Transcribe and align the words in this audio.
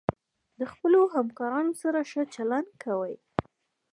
د 0.59 0.61
خپلو 0.71 0.99
همکارانو 1.15 1.73
سره 1.81 1.99
ښه 2.09 2.23
چلند 2.35 2.69
کوئ. 2.83 3.15